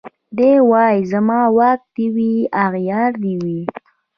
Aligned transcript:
دی 0.37 0.51
وايي 0.69 0.99
زما 1.11 1.39
واک 1.57 1.81
دي 1.95 2.07
وي 2.15 2.33
اغيار 2.65 3.11
دي 3.23 3.33
وي 3.43 3.59